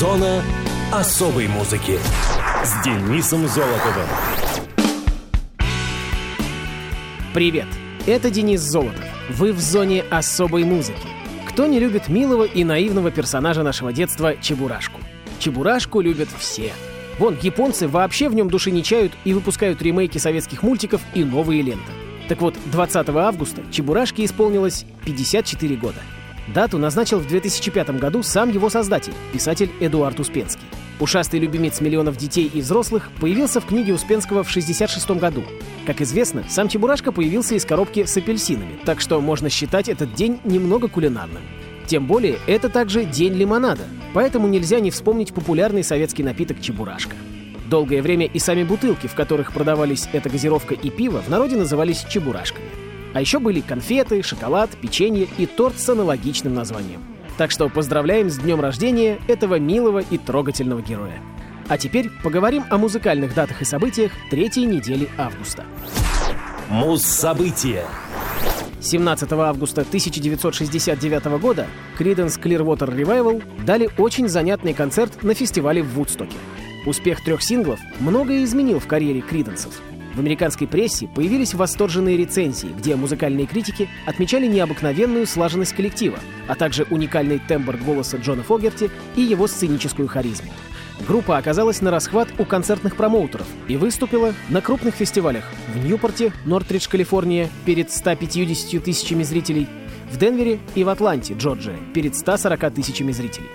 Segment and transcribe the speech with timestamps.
[0.00, 0.42] Зона
[0.90, 1.98] особой музыки
[2.64, 4.06] с Денисом Золотовым.
[7.34, 7.66] Привет,
[8.06, 9.04] это Денис Золотов.
[9.28, 11.06] Вы в зоне особой музыки.
[11.46, 14.98] Кто не любит милого и наивного персонажа нашего детства Чебурашку?
[15.38, 16.72] Чебурашку любят все.
[17.18, 21.60] Вон, японцы вообще в нем души не чают и выпускают ремейки советских мультиков и новые
[21.60, 21.92] ленты.
[22.26, 26.00] Так вот, 20 августа Чебурашке исполнилось 54 года.
[26.52, 30.64] Дату назначил в 2005 году сам его создатель, писатель Эдуард Успенский.
[30.98, 35.44] Ушастый любимец миллионов детей и взрослых появился в книге Успенского в 66 году.
[35.86, 40.40] Как известно, сам Чебурашка появился из коробки с апельсинами, так что можно считать этот день
[40.44, 41.42] немного кулинарным.
[41.86, 47.16] Тем более, это также день лимонада, поэтому нельзя не вспомнить популярный советский напиток Чебурашка.
[47.68, 52.04] Долгое время и сами бутылки, в которых продавались эта газировка и пиво, в народе назывались
[52.08, 52.66] чебурашками.
[53.12, 57.02] А еще были конфеты, шоколад, печенье и торт с аналогичным названием.
[57.36, 61.20] Так что поздравляем с днем рождения этого милого и трогательного героя.
[61.68, 65.64] А теперь поговорим о музыкальных датах и событиях третьей недели августа.
[66.68, 67.84] Муз-события.
[68.80, 71.66] 17 августа 1969 года
[71.98, 76.36] Creedence Clearwater Revival дали очень занятный концерт на фестивале в Вудстоке.
[76.86, 79.80] Успех трех синглов многое изменил в карьере Криденсов.
[80.14, 86.84] В американской прессе появились восторженные рецензии, где музыкальные критики отмечали необыкновенную слаженность коллектива, а также
[86.90, 90.50] уникальный тембр голоса Джона Фогерти и его сценическую харизму.
[91.06, 96.88] Группа оказалась на расхват у концертных промоутеров и выступила на крупных фестивалях в Ньюпорте, Нортридж,
[96.88, 99.66] Калифорния, перед 150 тысячами зрителей,
[100.10, 103.48] в Денвере и в Атланте, Джорджия, перед 140 тысячами зрителей.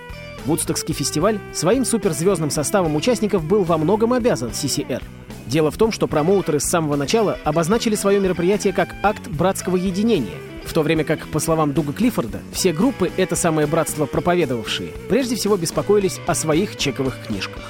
[0.46, 5.02] Вудстокский фестиваль своим суперзвездным составом участников был во многом обязан CCR—
[5.46, 10.38] Дело в том, что промоутеры с самого начала обозначили свое мероприятие как акт братского единения,
[10.64, 15.36] в то время как, по словам Дуга Клиффорда, все группы, это самое братство проповедовавшие, прежде
[15.36, 17.62] всего беспокоились о своих чековых книжках.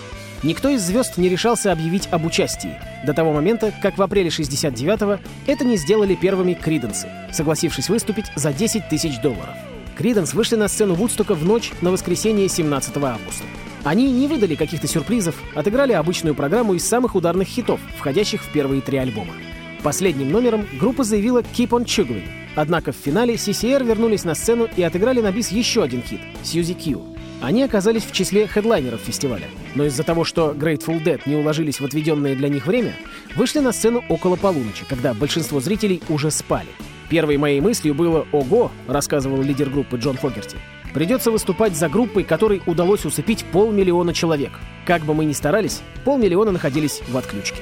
[0.42, 5.19] Никто из звезд не решался объявить об участии, до того момента, как в апреле 69-го
[5.47, 9.54] это не сделали первыми Криденсы, согласившись выступить за 10 тысяч долларов.
[9.97, 13.44] Криденс вышли на сцену Вудстока в ночь на воскресенье 17 августа.
[13.86, 18.80] Они не выдали каких-то сюрпризов, отыграли обычную программу из самых ударных хитов, входящих в первые
[18.82, 19.32] три альбома.
[19.84, 22.25] Последним номером группа заявила «Keep on Chugging»,
[22.56, 26.75] однако в финале CCR вернулись на сцену и отыграли на бис еще один хит «Suzy
[26.75, 27.00] Q».
[27.41, 29.46] Они оказались в числе хедлайнеров фестиваля,
[29.76, 32.92] но из-за того, что Grateful Dead не уложились в отведенное для них время,
[33.36, 36.70] вышли на сцену около полуночи, когда большинство зрителей уже спали.
[37.08, 40.56] Первой моей мыслью было «Ого», рассказывал лидер группы Джон Фогерти.
[40.96, 44.52] Придется выступать за группой, которой удалось усыпить полмиллиона человек.
[44.86, 47.60] Как бы мы ни старались, полмиллиона находились в отключке.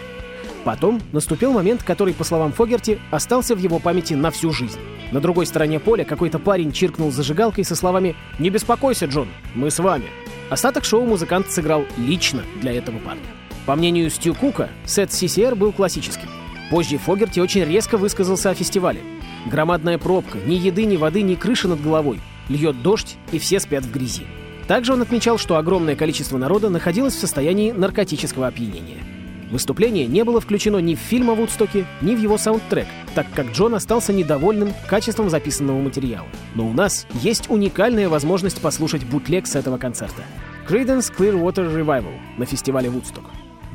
[0.63, 4.79] Потом наступил момент, который, по словам Фогерти, остался в его памяти на всю жизнь.
[5.11, 9.81] На другой стороне поля какой-то парень чиркнул зажигалкой со словами «Не беспокойся, Джон, мы с
[9.81, 10.07] вами».
[10.49, 13.27] Остаток шоу музыкант сыграл лично для этого парня.
[13.67, 16.29] По мнению Стю Кука, сет CCR был классическим.
[16.71, 19.01] Позже Фогерти очень резко высказался о фестивале.
[19.47, 23.85] Громадная пробка, ни еды, ни воды, ни крыши над головой— льет дождь, и все спят
[23.85, 24.27] в грязи.
[24.67, 29.03] Также он отмечал, что огромное количество народа находилось в состоянии наркотического опьянения.
[29.51, 33.53] Выступление не было включено ни в фильм о Вудстоке, ни в его саундтрек, так как
[33.53, 36.27] Джон остался недовольным качеством записанного материала.
[36.55, 40.23] Но у нас есть уникальная возможность послушать бутлег с этого концерта.
[40.69, 43.27] Creedence Clearwater Revival на фестивале Woodstock.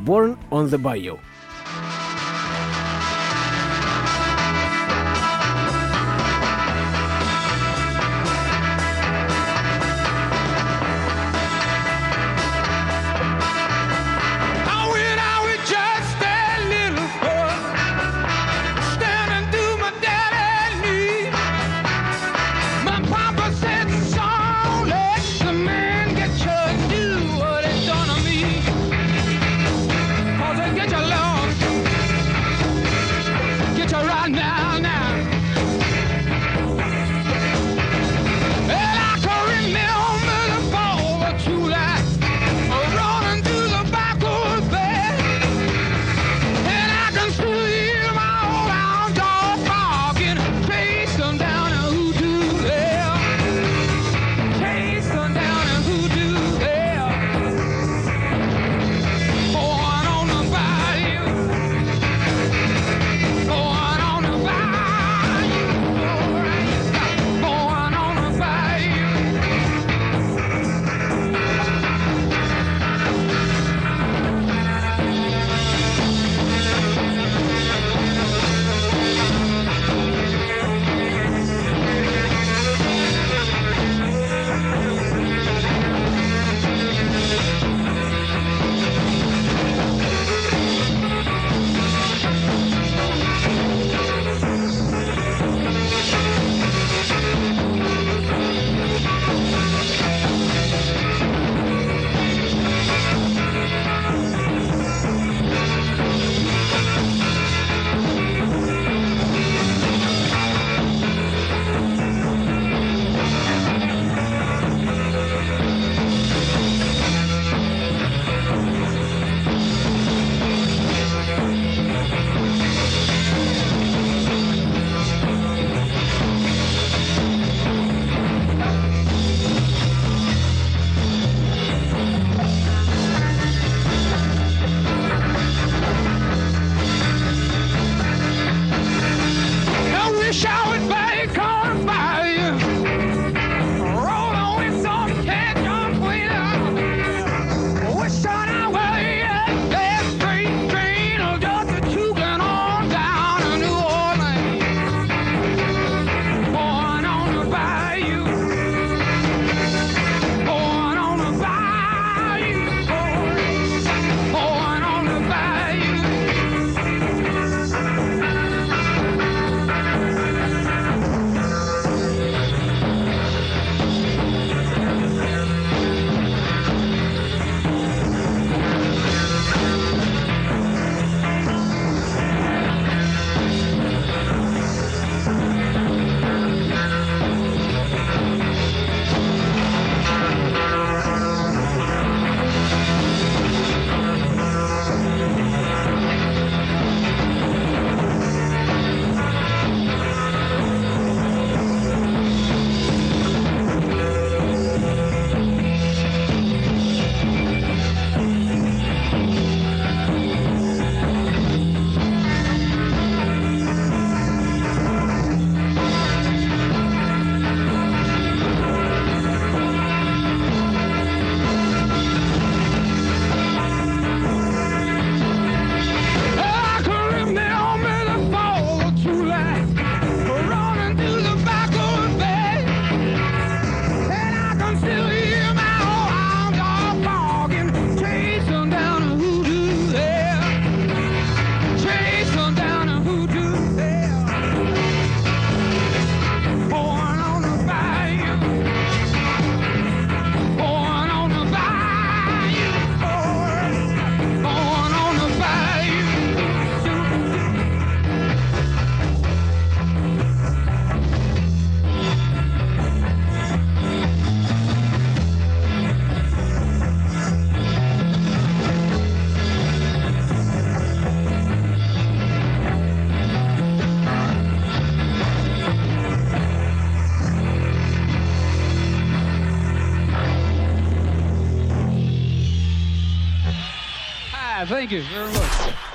[0.04, 1.20] Born on the Bayou.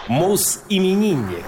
[0.06, 1.44] Мус-именинник.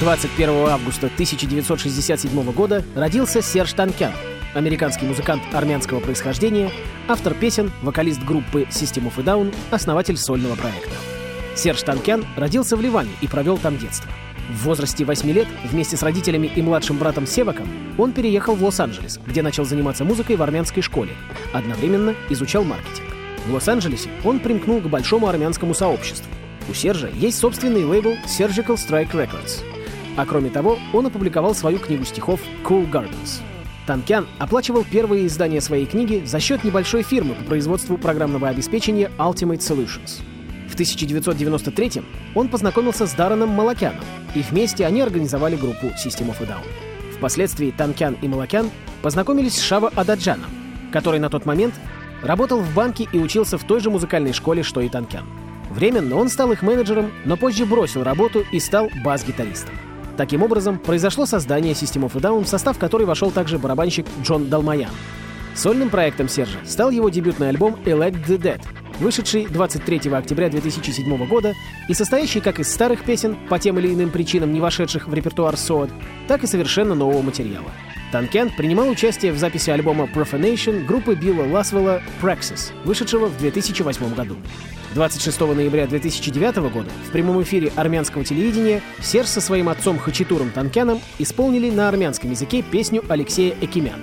[0.00, 4.10] 21 августа 1967 года родился Серж Танкян,
[4.54, 6.72] американский музыкант армянского происхождения,
[7.06, 10.90] автор песен, вокалист группы System of a Down, основатель сольного проекта.
[11.54, 14.10] Серж Танкян родился в Ливане и провел там детство.
[14.50, 19.20] В возрасте 8 лет вместе с родителями и младшим братом Севаком он переехал в Лос-Анджелес,
[19.24, 21.12] где начал заниматься музыкой в армянской школе.
[21.52, 23.15] Одновременно изучал маркетинг.
[23.46, 26.26] В Лос-Анджелесе он примкнул к большому армянскому сообществу.
[26.68, 29.62] У Сержа есть собственный лейбл Surgical Strike Records.
[30.16, 33.40] А кроме того, он опубликовал свою книгу стихов Cool Gardens.
[33.86, 39.58] Танкян оплачивал первые издания своей книги за счет небольшой фирмы по производству программного обеспечения Ultimate
[39.58, 40.22] Solutions.
[40.68, 42.02] В 1993
[42.34, 46.64] он познакомился с Дарреном Малакяном, и вместе они организовали группу System of a Down.
[47.16, 48.70] Впоследствии Танкян и Малакян
[49.02, 50.50] познакомились с Шава Ададжаном,
[50.92, 51.74] который на тот момент
[52.22, 55.24] работал в банке и учился в той же музыкальной школе, что и Танкян.
[55.70, 59.74] Временно он стал их менеджером, но позже бросил работу и стал бас-гитаристом.
[60.16, 64.48] Таким образом, произошло создание System of a Down, в состав которой вошел также барабанщик Джон
[64.48, 64.90] Далмаян.
[65.54, 68.60] Сольным проектом Сержа стал его дебютный альбом «Elect the Dead»,
[69.00, 71.54] вышедший 23 октября 2007 года
[71.88, 75.56] и состоящий как из старых песен, по тем или иным причинам не вошедших в репертуар
[75.56, 75.90] СОД,
[76.28, 77.70] так и совершенно нового материала.
[78.12, 84.36] Танкен принимал участие в записи альбома Profanation группы Билла Ласвелла Praxis, вышедшего в 2008 году.
[84.94, 91.00] 26 ноября 2009 года в прямом эфире армянского телевидения Серж со своим отцом Хачатуром Танкяном
[91.18, 94.00] исполнили на армянском языке песню Алексея Экимян.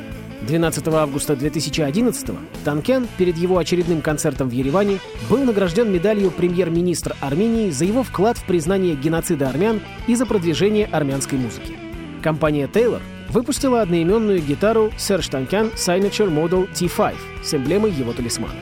[0.47, 2.31] 12 августа 2011
[2.65, 8.37] Танкен перед его очередным концертом в Ереване был награжден медалью премьер-министр Армении за его вклад
[8.37, 11.73] в признание геноцида армян и за продвижение армянской музыки.
[12.21, 13.01] Компания Taylor
[13.33, 15.29] выпустила одноименную гитару Serge
[15.73, 18.53] Signature Model T5 с эмблемой его талисмана.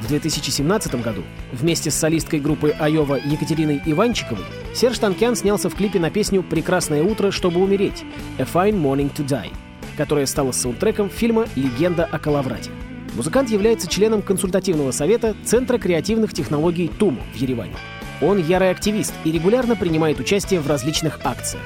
[0.00, 5.98] В 2017 году вместе с солисткой группы Айова Екатериной Иванчиковой Серж Танкян снялся в клипе
[5.98, 8.04] на песню «Прекрасное утро, чтобы умереть»
[8.38, 9.52] «A Fine Morning to Die»,
[9.96, 12.70] которая стала саундтреком фильма «Легенда о Калаврате».
[13.14, 17.76] Музыкант является членом консультативного совета Центра креативных технологий ТУМу в Ереване.
[18.20, 21.62] Он ярый активист и регулярно принимает участие в различных акциях.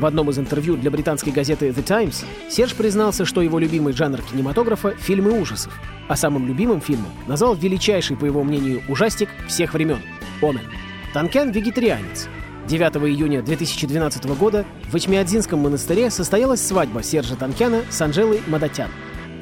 [0.00, 4.22] В одном из интервью для британской газеты The Times Серж признался, что его любимый жанр
[4.22, 5.78] кинематографа— фильмы ужасов,
[6.08, 9.98] а самым любимым фильмом назвал величайший, по его мнению, ужастик всех времен—
[10.40, 10.64] «Омен».
[11.12, 12.28] Танкян— вегетарианец.
[12.66, 18.88] 9 июня 2012 года в Ичмиадзинском монастыре состоялась свадьба Сержа Танкяна с Анжелой Мадатян.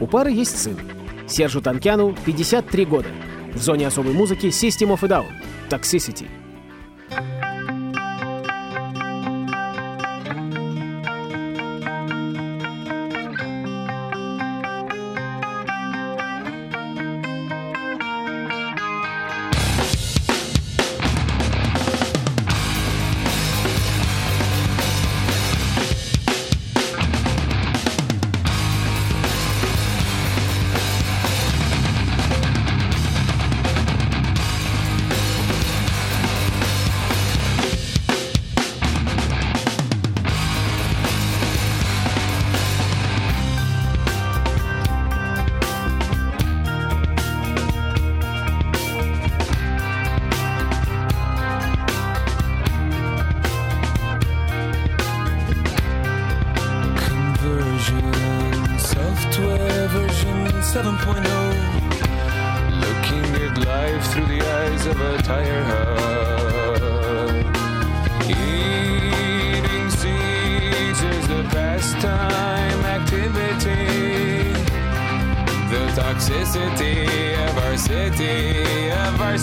[0.01, 0.77] У пары есть сын.
[1.29, 3.09] Сержу Танкяну 53 года.
[3.55, 5.27] В зоне особой музыки System of a Down—
[5.71, 6.27] Toxicity—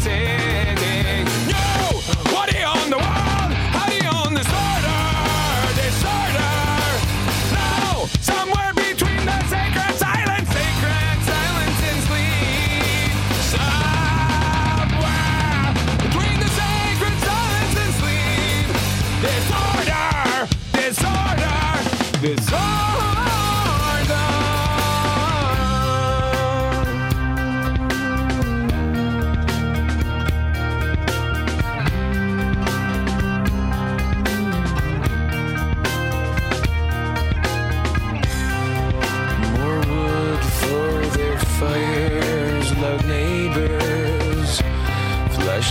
[0.02, 0.35] promises.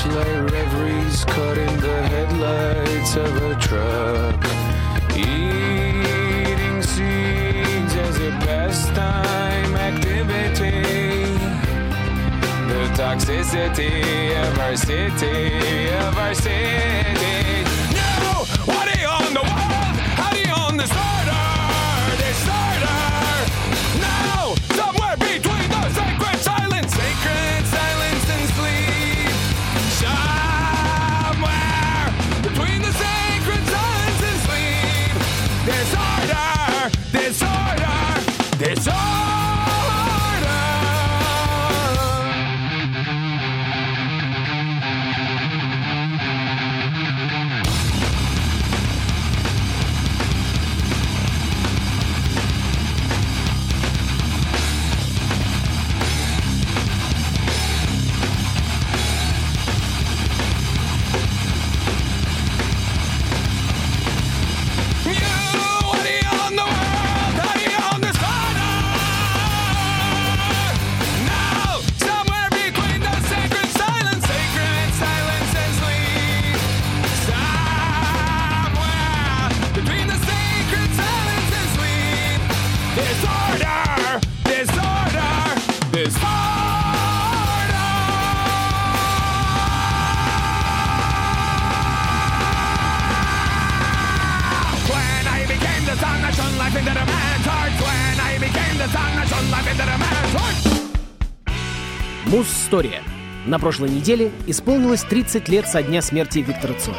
[0.04, 4.44] Flashlight reveries caught in the headlights of a truck.
[5.16, 10.82] Eating seeds as a pastime activity.
[12.68, 17.64] The toxicity of our city, of our city.
[17.94, 19.96] No, what are you on the world?
[20.20, 21.13] How do you on the starter?
[103.54, 106.96] На прошлой неделе исполнилось 30 лет со дня смерти Виктора Цоя.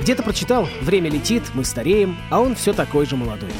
[0.00, 3.50] Где-то прочитал «Время летит, мы стареем, а он все такой же молодой».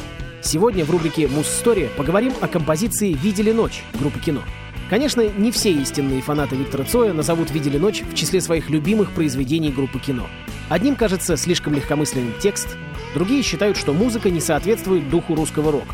[0.41, 4.43] Сегодня в рубрике «Муз-история» поговорим о композиции «Видели ночь» группы «Кино».
[4.89, 9.69] Конечно, не все истинные фанаты Виктора Цоя назовут «Видели ночь» в числе своих любимых произведений
[9.69, 10.29] группы «Кино».
[10.69, 12.77] Одним кажется слишком легкомысленный текст,
[13.13, 15.93] другие считают, что музыка не соответствует духу русского рока.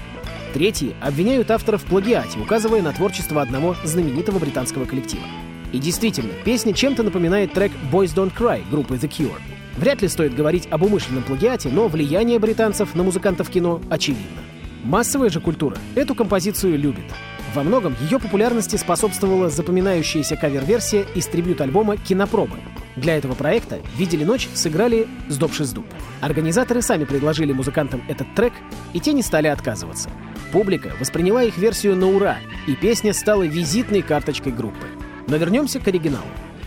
[0.54, 5.24] Третьи обвиняют автора в плагиате, указывая на творчество одного знаменитого британского коллектива.
[5.72, 9.40] И действительно, песня чем-то напоминает трек «Boys Don't Cry» группы The Cure.
[9.78, 14.42] Вряд ли стоит говорить об умышленном плагиате, но влияние британцев на музыкантов кино очевидно.
[14.84, 17.06] Массовая же культура эту композицию любит.
[17.54, 22.58] Во многом ее популярности способствовала запоминающаяся кавер-версия из трибют-альбома «Кинопробы».
[22.96, 25.86] Для этого проекта «Видели ночь» сыграли «Сдоб-шиздуб».
[26.22, 28.54] Организаторы сами предложили музыкантам этот трек,
[28.94, 30.10] и те не стали отказываться.
[30.52, 34.88] Публика восприняла их версию на ура, и песня стала визитной карточкой группы.
[35.28, 36.26] Но вернемся к оригиналу.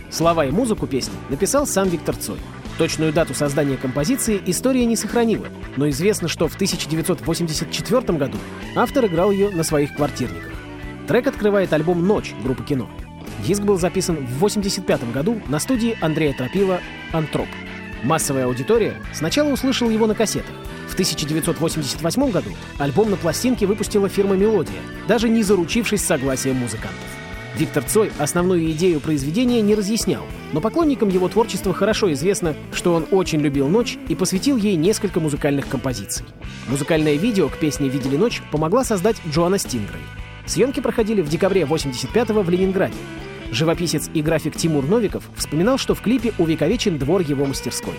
[0.09, 2.37] Слова и музыку песни написал сам Виктор Цой.
[2.77, 8.37] Точную дату создания композиции история не сохранила, но известно, что в 1984 году
[8.75, 10.51] автор играл ее на своих квартирниках.
[11.07, 12.89] Трек открывает альбом «Ночь» группы «Кино».
[13.45, 16.79] Диск был записан в 1985 году на студии Андрея Тропила
[17.11, 17.47] «Антроп».
[18.03, 20.55] Массовая аудитория сначала услышала его на кассетах.
[20.87, 22.49] В 1988 году
[22.79, 27.20] альбом на пластинке выпустила фирма «Мелодия», даже не заручившись согласием музыкантов.
[27.57, 33.05] Виктор Цой основную идею произведения не разъяснял, но поклонникам его творчества хорошо известно, что он
[33.11, 36.25] очень любил ночь и посвятил ей несколько музыкальных композиций.
[36.67, 40.01] Музыкальное видео к песне «Видели ночь» помогла создать Джоанна Стингрей.
[40.45, 42.95] Съемки проходили в декабре 85-го в Ленинграде.
[43.51, 47.93] Живописец и график Тимур Новиков вспоминал, что в клипе увековечен двор его мастерской.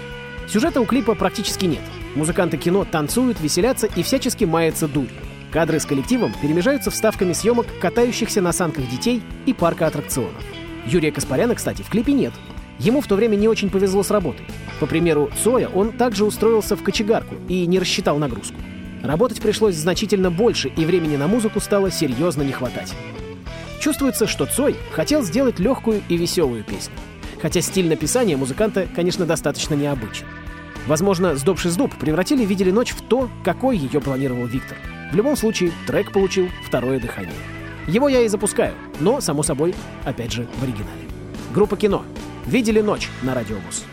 [0.48, 1.82] Сюжета у клипа практически нет.
[2.14, 5.10] Музыканты кино танцуют, веселятся и всячески маятся дурью.
[5.52, 10.42] Кадры с коллективом перемежаются вставками съемок катающихся на санках детей и парка аттракционов.
[10.86, 12.32] Юрия Каспаряна, кстати, в клипе нет.
[12.78, 14.46] Ему в то время не очень повезло с работой.
[14.80, 18.56] По примеру Цоя, он также устроился в кочегарку и не рассчитал нагрузку.
[19.02, 22.94] Работать пришлось значительно больше, и времени на музыку стало серьезно не хватать.
[23.78, 26.94] Чувствуется, что Цой хотел сделать легкую и веселую песню.
[27.42, 30.24] Хотя стиль написания музыканта, конечно, достаточно необычен.
[30.86, 34.78] Возможно, «Сдоб-шиздоб» превратили «Видели ночь» в то, какой ее планировал Виктор.
[35.12, 37.34] В любом случае, трек получил второе дыхание.
[37.86, 39.74] Его я и запускаю, но, само собой,
[40.06, 41.02] опять же, в оригинале.
[41.52, 42.02] Группа «Кино».
[42.46, 43.84] «Видели ночь» на радиовуз.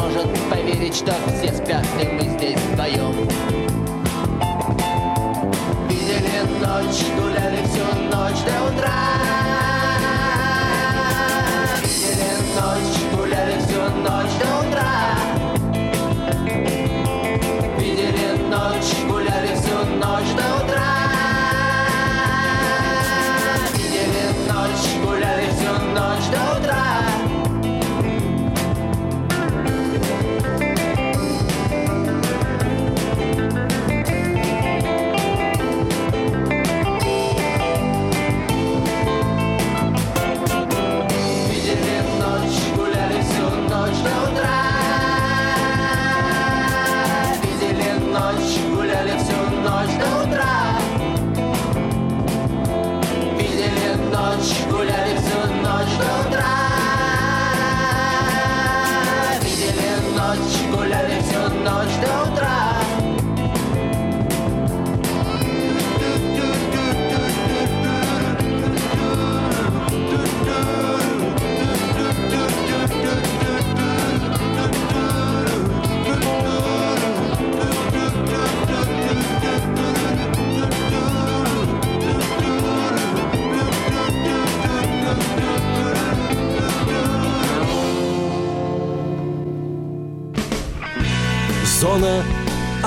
[0.00, 3.57] может поверить, что все спят, и мы здесь вдвоем.